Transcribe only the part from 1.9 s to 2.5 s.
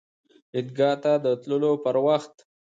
وخت